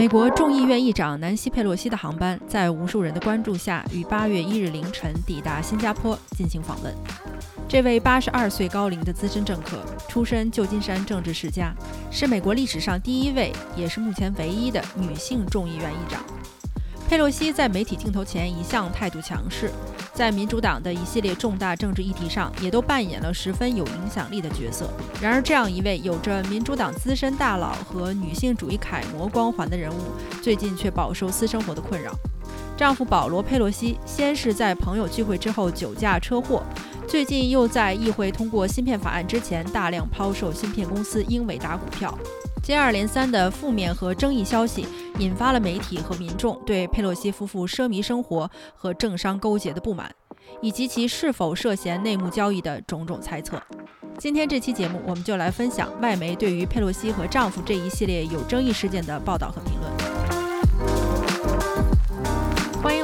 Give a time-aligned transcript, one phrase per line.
[0.00, 6.90] 美国众议院议长南希·佩洛西的航班在无数人的关注下，于八月一日凌晨抵达新加坡进行访问。
[7.68, 11.74] 这位八十二岁高龄的资深政客，出身旧金山政治世家，
[12.10, 16.24] 是美国历史上第一位，也是目前唯一的女性众议院议长。
[17.10, 19.68] 佩洛西在媒体镜头前一向态度强势，
[20.14, 24.88] 在民主党的一系列重大政治议题上，也都扮演了十分有影响力的角色。
[25.20, 29.98] 然而，这样一位有着民主党资深大佬和女性主义楷模光环的人物，
[30.40, 32.12] 最近却饱受私生活的困扰。
[32.76, 36.62] 丈夫保罗·佩洛西先是在朋友聚会之后酒驾车祸，
[37.10, 42.16] 最近又在议会通过芯片法案之前大量抛售芯片公司英伟达股票。
[42.62, 44.86] 接二连三的负面和争议消息，
[45.18, 50.08] 引发了媒体和民众对佩洛西夫妇奢靡生活和政商勾结的不满，
[50.62, 53.60] 以及其是否涉嫌内幕交易的种种猜测。
[54.16, 59.79] 今天这期节目，我们就来分享外媒对于佩洛西和丈夫这一系列有争议事件的报道和评论。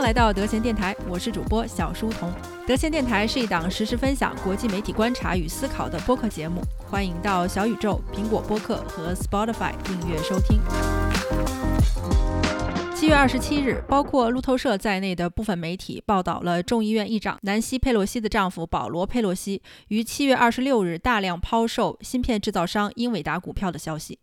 [0.06, 2.32] 来到德贤电台，我是主播小书童。
[2.64, 10.60] 德贤电台是一档实时分享国际媒体观察与思考的播客节目，欢迎到小宇宙、苹果播客和 Spotify 订阅收听。
[12.94, 24.20] 七月二十七日，包括路透社在内的部分媒体报道了众议院议长南希·佩洛西的丈夫保罗·佩洛西于七月二十六日大量抛售芯片制造商英伟达股票的消息。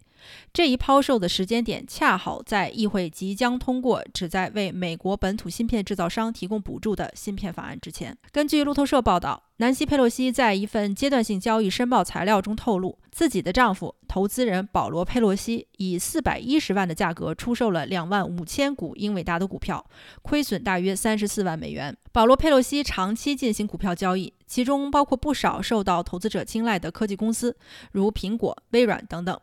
[0.53, 8.17] 这一抛售的时间点恰好在议会即将通过旨在为美国本土芯片制造商提供补助的芯片法案之前。
[8.31, 19.85] 根据路透社报道，南希·佩洛西在一份阶段性交易申报材料中透露，自己的丈夫投资人保罗·佩洛西以四百一十万的价格出售了两万五千股英伟达的股票，
[20.21, 21.95] 亏损大约三十四万美元。
[22.11, 27.55] 保罗·佩洛西长期进行股票交易，其中包括不少受到投资者青睐的科技公司，
[27.91, 29.39] 如苹果、微软等等。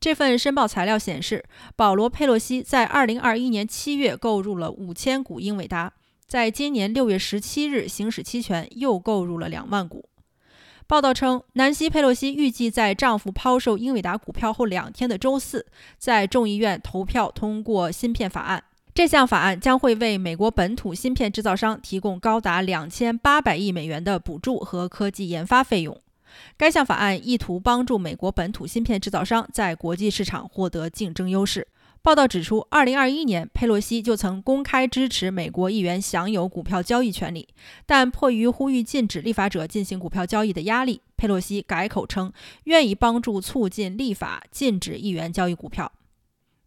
[0.00, 1.44] 这份申报材料显示，
[1.76, 5.92] 保罗·佩洛西在2021年7月购入了5000股英伟达，
[6.26, 10.08] 在今年6月17日行使期权，又购入了2万股。
[10.86, 15.66] 报道称，南希·佩洛西预计在丈夫抛售英伟达股票后两天的周四，
[15.98, 18.64] 在众议院投票通过芯片法案。
[18.94, 26.00] 这项法案将会为美国本土芯片制造商提供高达2800亿美元的补助和科技研发费用。
[26.56, 31.66] 该项法案意图帮助美国本土芯片制造商在国际市场获得竞争优势。
[32.02, 37.46] 报道指出，2021年佩洛西就曾公开支持美国议员享有股票交易权利，
[37.84, 42.32] 但迫于呼吁禁止立法者进行股票交易的压力，佩洛西改口称
[42.64, 45.92] 愿意帮助促进立法禁止议员交易股票。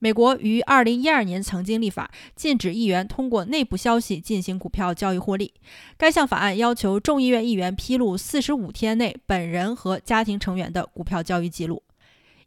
[0.03, 5.53] 美国于二零一二年曾经立法禁止议员通过内部消息进行股票交易获利。
[5.95, 11.81] 该项法案要求众议院议员披露四十五天内本人和家庭成员的股票交易记录。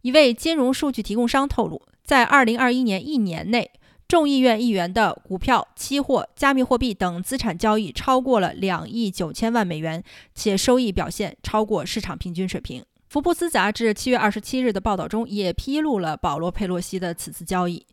[0.03, 3.71] 一位金融数据提供商透露，在二零二一年一年内，
[4.07, 12.85] 众议院议员的股票、期货、加密货币等资产交易超过了两亿九千万美元，且收益表现超过市场平均水平。
[13.17, 17.87] 福布斯杂志七月二十七日的报道中也披露了保罗·佩洛西的此次交易。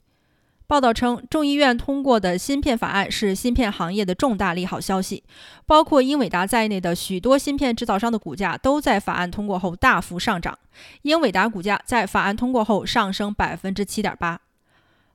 [0.67, 5.23] 报道称，众议院通过的芯片法案是芯片行业的重大利好消息，
[5.65, 10.59] 包括英伟达在内的许多芯片制造商的股价都在法案通过后大幅上涨。
[11.03, 14.41] 英伟达股价在法案通过后上升百分之七点八。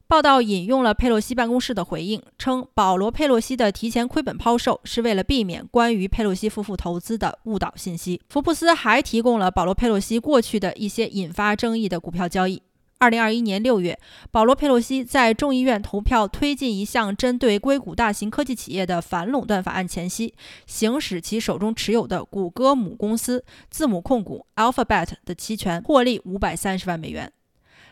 [0.09, 8.23] 报道引用了佩洛西办公室的回应，称保罗·佩洛西的提前亏本抛售是为了避免关于佩洛西夫妇投资的误导信息。
[8.31, 12.63] 福布斯还提供了保罗·佩洛西过去的一些引发争议的股票交易。
[12.97, 20.33] 二零二一年六月，保罗·佩洛西在众议院投票推进一项针对硅谷大型科技企业的反垄断法案前夕，
[20.67, 27.31] 行使其手中持有的谷歌母公司字母控股 （Alphabet） 的期权，获利五百三十万美元。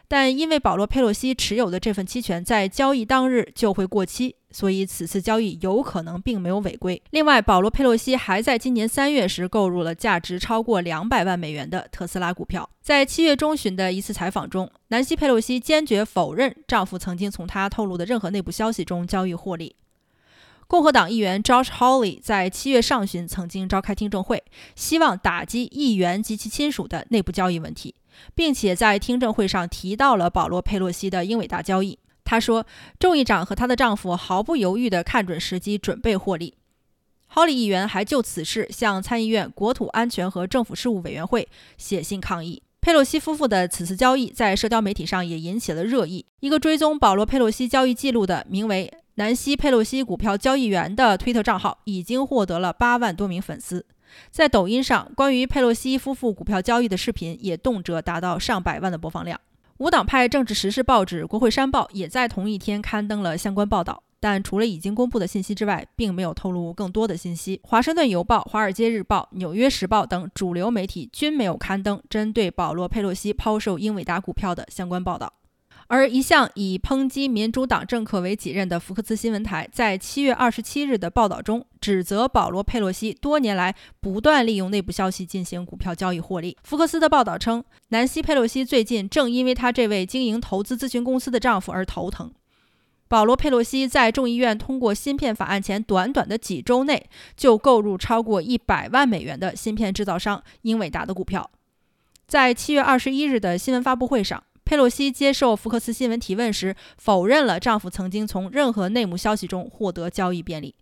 [0.08, 7.02] 但因为保罗·佩洛西持有的这份期权在交易当日就会过期，所以此次交易有可能并没有违规。
[7.10, 12.68] 另外，保罗·佩洛西还在今年三月时购入了价值超过两百万美元的特斯拉股票。
[12.80, 19.74] 在七月中旬的一次采访中，南希·佩洛西坚决否认丈夫曾经从她透露的任何内部消息中交易获利。
[20.66, 24.42] 共和党议员 Josh Hawley 在七月上旬曾经召开听证会，
[24.74, 27.94] 希望打击议员及其亲属的内部交易问题。
[28.34, 31.98] 并且在听证会上提到了保罗·佩洛西的英伟达交易。
[32.24, 32.66] 他说，
[32.98, 36.54] 众议长和她的丈夫毫不犹豫地看准时机，准备获利。
[37.34, 42.62] Hawley 议员还就此事向参议院国土安全和政府事务委员会写信抗议。
[42.80, 46.24] 佩洛西夫妇的此次交易在社交媒体上也引起了热议。
[46.40, 53.84] 一个追踪保罗·佩洛西交易记录的名为“南希·佩洛西股票交易员”的推特账号，已经获得了八万多名粉丝。
[54.30, 59.40] 在抖音上，关于佩洛西夫妇股票交易的视频也动辄达到上百万的播放量。
[59.78, 64.02] 无党派政治时事报纸《国会山报》也在同一天刊登了相关报道。
[64.18, 67.60] 但除了已经公布的信息之外，并没有透露更多的信息。
[67.62, 75.32] 华盛顿邮报、华尔街日报、纽约时报等主流媒体均没有刊登针对保罗·佩洛西抛售英伟达股票的相关报道。
[75.88, 86.56] 而一向以抨击民主党政客为己任的福克斯新闻台，在七月二十七日的报道中，指责保罗·佩洛西多年来不断利用内部消息进行股票交易获利。
[86.64, 92.32] 福克斯的报道称，南希·佩洛西最近正因为她这位经营投资咨询公司的丈夫而头疼。
[93.08, 101.48] 保罗·佩洛西在众议院通过芯片法案前短短的几周内，就购入超过一百万美元的芯片制造商英伟达的股票。
[102.26, 110.74] 在七月二十一日的新闻发布会上，佩洛西接受福克斯新闻提问时，否认了丈夫曾经从任何内幕消息中获得交易便利。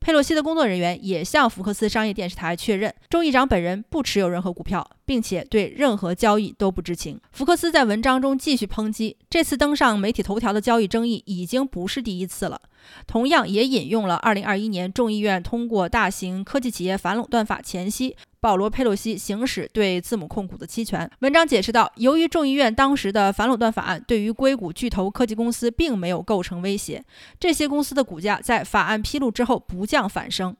[0.00, 7.20] 佩洛西的工作人员也向福克斯商业电视台确认，众议长本人不持有任何股票，并且对任何交易都不知情。
[7.32, 12.60] 福克斯在文章中继续抨击，这次登上媒体头条的交易争议已经不是第一次了。
[13.06, 18.16] 同样也引用了2021年众议院通过大型科技企业反垄断法前夕。
[18.40, 21.10] 保罗·佩洛西行使对字母控股的期权。
[21.20, 27.02] 文章解释道，由于众议院当时的反垄断法案对于硅谷巨头科技公司并没有构成威胁，
[27.40, 30.54] 这些公司的股价在法案披露之后不降反升。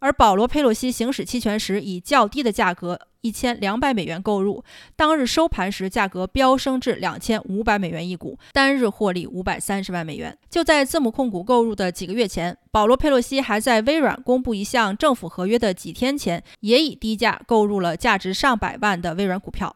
[0.00, 2.98] 而保罗·佩洛西行使期权时以较低的价格。
[3.20, 4.62] 一千两百美元购入，
[4.96, 10.36] 当日收盘时价格飙升至两千五百美元一股，单日获利五百三十万美元。
[10.48, 19.74] 就在字母控股购入的几个月前，保罗·佩洛西还在微软公布一项政府合约的几天前，也以低价购入了价值上百万的微软股票。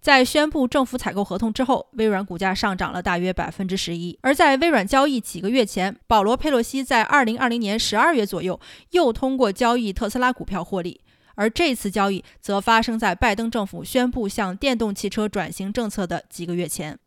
[0.00, 4.18] 在宣布政府采购合同之后，微软股价上涨了大约百分之十一。
[4.20, 8.58] 而在微软交易几个月前，保罗·佩洛西在二零二零年十二月左右
[8.90, 11.00] 又通过交易特斯拉股票获利。
[11.34, 16.98] 而这次交易则发生在拜登政府宣布向电动汽车转型政策的几个月前。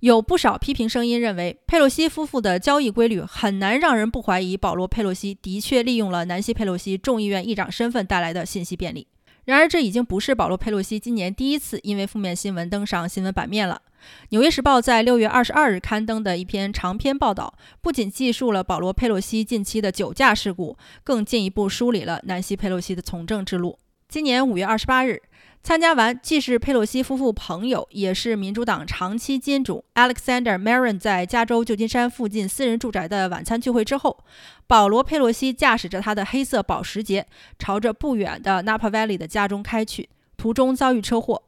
[0.00, 9.06] 有不少批评声音认为，佩洛西夫妇的交易规律很难让人不怀疑保罗·佩洛西的确利用了南希·佩洛西众议院议长身份带来的信息便利。
[9.44, 13.80] 然而，这已经不是保罗·佩洛西今年第一次因为负面新闻登上新闻版面了。
[14.30, 23.78] 《纽约时报》在六月二十二日刊登的一篇长篇报道，不仅记述了保罗·佩洛西近期的酒驾事故，更进一步梳理了南希·佩洛西的从政之路。
[24.08, 25.22] 今年五月二十八日。
[25.62, 34.24] 参加完既是佩洛西夫妇朋友，也是民主党长期金主 Alexander Marin 在加州旧金山附近私人住宅的晚餐聚会之后，
[34.66, 37.26] 保罗·佩洛西驾驶着他的黑色保时捷，
[37.58, 40.08] 朝着不远的 Napa Valley 的家中开去，
[40.38, 41.42] 途中遭遇车祸。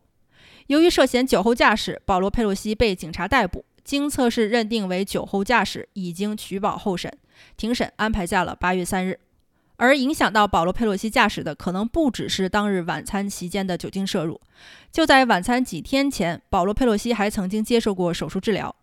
[0.69, 7.13] 由于涉嫌酒后驾驶，保罗·佩洛西被警察逮捕，经测试认定为酒后驾驶，已经取保候审，
[7.57, 9.19] 庭审安排在了八月三日。
[9.77, 14.41] 而影响到保罗·佩洛西驾驶的，可能不只是当日晚餐期间的酒精摄入。
[14.93, 18.77] 就在晚餐几天前，保罗·佩洛西还曾经接受过手术治疗。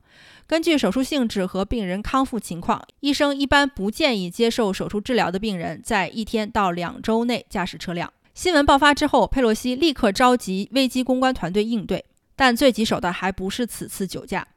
[0.45, 8.11] 根据手术性质和病人康复情况，医生一般不建议接受手术治疗的病人在一天到两周内驾驶车辆。
[8.41, 12.05] 新闻爆发之后，佩洛西立刻召集危机公关团队应对，
[12.37, 14.47] 但最棘手的还不是此次酒驾。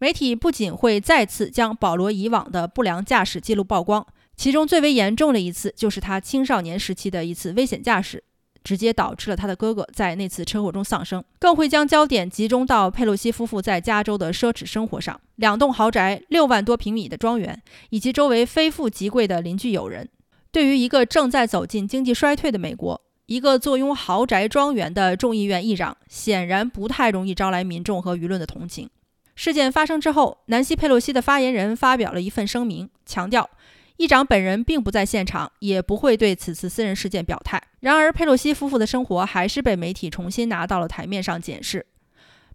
[0.00, 4.04] 媒体不仅会再次将保罗以往的不良驾驶记录曝光。
[4.36, 8.24] 其中最为严重的一次，就是他青少年时期的一次危险驾驶，
[8.64, 11.22] 直接导致了他的哥哥在那次车祸中丧生。
[11.38, 20.08] 更会将焦点集中到佩洛西夫妇在加州的奢侈生活上：两栋豪宅、六万多平米的庄园，以及周围非富即贵的邻居友人。
[20.50, 23.00] 对于一个正在走进经济衰退的美国，
[23.32, 28.90] 一个坐拥豪宅庄园的众议院议长，显然不太容易招来民众和舆论的同情。
[29.34, 33.48] 事件发生之后，南希·佩洛西的发言人发表了一份声明，强调。
[33.96, 37.58] 议长本人并不在现场，也不会对此次私人事件表态。
[37.80, 41.86] 然而，佩洛西夫妇的生活还是被媒体重新拿到了台面上检视。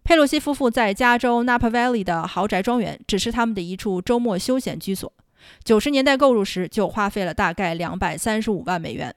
[0.04, 5.12] 佩洛西夫妇在加州 Napa Valley 的豪宅庄园只是他们的一处周末休闲居所。
[5.64, 9.16] 九十年代购入时就花费了大概两百三十五万美元。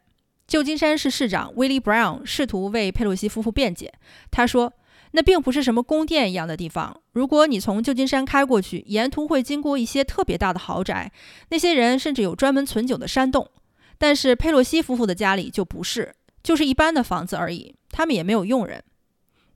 [0.50, 3.94] 旧金山市市长 Willie Brown 试图为佩洛西夫妇辩解，
[4.32, 4.72] 他说。
[5.12, 7.00] 那并不是什么宫殿一样的地方。
[7.14, 11.10] 如果你从旧金山开过去，沿途会经过一些特别大的豪宅，
[11.48, 13.48] 那些人甚至有专门存酒的山洞。
[13.98, 16.14] 但是佩洛西夫妇的家里就不是，
[16.44, 17.74] 就是一般的房子而已。
[17.90, 18.82] 他们也没有佣人。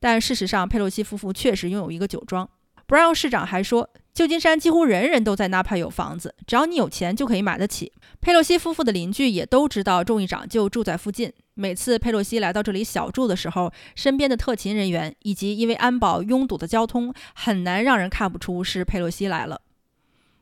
[0.00, 2.48] 但事实上，佩洛西夫妇确实拥有一个酒庄。
[2.86, 3.90] Brown 市长还说。
[4.14, 7.92] 旧金山几乎人人都在纳帕有房子，只要你有钱就可以买得起。
[8.20, 11.32] 佩洛西夫妇的邻居也都知道众议长就住在附近。
[11.54, 19.60] 每次佩洛西来到这里小住的时候，身边的特勤人员以及因为安保拥堵的交通，很难让人看不出是佩洛西来了。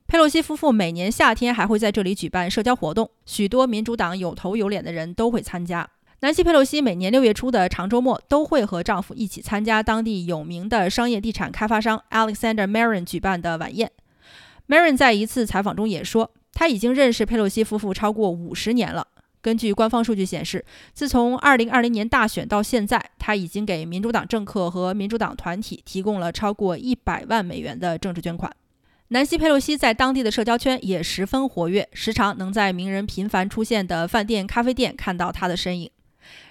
[0.07, 5.89] 佩洛西夫妇每年夏天还会在这里举办社交活动，许多民主党有头有脸的人都会参加。
[6.23, 13.91] 南希·佩洛西每年六月初的长周末都会和丈夫一起参加当地有名的商业地产开发商 Alexander Marin 举办的晚宴。
[14.69, 19.05] Marin 在一次采访中也说，他已经认识佩洛西夫妇超过五十年了。
[19.41, 20.65] 根据官方数据显示，
[20.95, 28.55] 自从2020年大选到现在，他已经给民主党政客和民主党团体提供了超过100万美元的政治捐款。
[29.09, 35.91] 南希·佩洛西在当地的社交圈也十分活跃，时常能在名人频繁出现的饭店、咖啡店看到他的身影。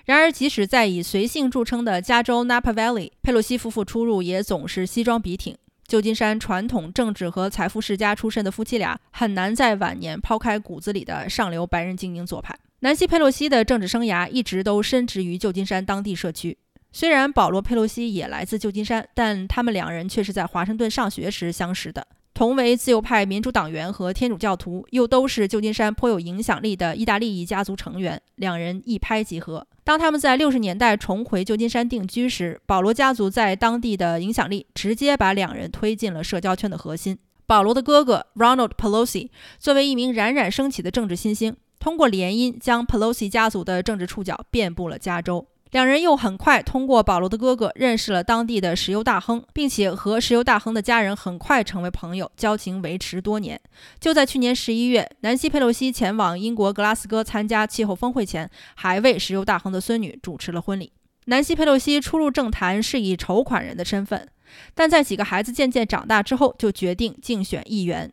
[0.06, 5.58] 然而，即使在以随性著称的加州 Napa Valley，佩洛西夫妇出入也总是西装笔挺。
[5.88, 12.58] 旧金山传统政治和财富世家出身的夫妻俩，很难在晚年抛开骨子里的上流白人精英做派。
[12.80, 16.58] 南希·佩洛西的政治生涯一直都深植于旧金山当地社区。
[16.94, 22.08] 虽然保罗·佩洛西也来自旧金山，但他们两人却是在华盛顿上学时相识的。
[22.34, 29.68] 同为自由派民主党员和天主教徒，又都是旧金山颇有影响力的意大利裔家族成员，两人一拍即合。
[29.84, 37.18] 当他们在六十年代重回旧金山定居时，保罗家族在当地的影响力直接把两人推进了社交圈的核心。
[37.46, 45.46] 保罗的哥哥 Ronald Pelosi 作为一名冉冉升起的政治新星，通过联姻将 Pelosi 家族的政治触角遍布了加州。
[45.72, 53.60] 两人又很快通过保罗的哥哥认识了当地的石油大亨，并且和石油大亨的家人很快成为朋友，交情维持多年。
[53.98, 60.92] 就在去年十一月，南希·佩洛西前往英国格拉斯哥参加气候峰会前，还为石油大亨的孙女主持了婚礼。
[61.26, 64.28] 南希·佩洛西初入政坛是以筹款人的身份，
[64.76, 68.12] 但在几个孩子渐渐长大之后，就决定竞选议员。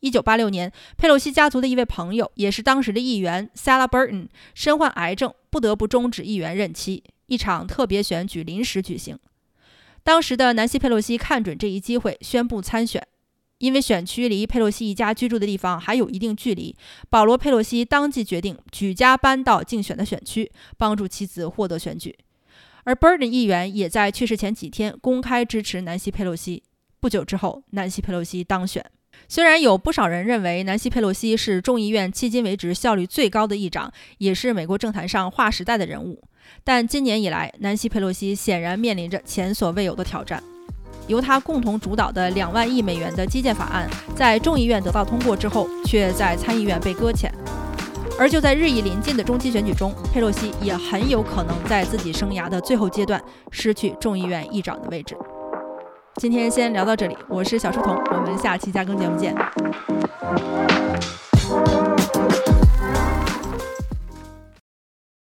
[0.00, 7.02] 一九八六年，佩洛西家族的一位朋友，也是当时的议员 Sara Burton，身患癌症，不得不终止议员任期。
[7.26, 9.18] 一场特别选举临时举行。
[10.02, 13.06] 当时的南希·佩洛西看准这一机会，宣布参选。
[13.58, 16.76] 因为选区离佩洛西一家居住的地方还有一定距离，
[17.10, 22.16] 保罗·佩洛西当即决定举家搬到竞选的选区，帮助妻子获得选举。
[22.84, 26.62] 而 Burton 议员也在去世前几天公开支持南希·佩洛西。
[27.00, 28.82] 不久之后，南希·佩洛西当选。
[29.26, 36.22] 虽然有不少人认为南希·佩洛西是众议院迄今为止效率最高的议长，也是美国政坛上划时代的人物，
[36.64, 40.42] 但今年以来，南希·佩洛西显然面临着前所未有的挑战。
[41.06, 47.32] 由他共同主导的两万亿美元的基建法案，在众议院得到通过之后，却在参议院被搁浅。
[48.18, 55.16] 而就在日益临近的中期选举中，佩洛西也很有可能在自己生涯的最后阶段失去众议院议长的位置。
[56.18, 59.32] 今天先聊到这里，我是小书童，我们下期加更节目见。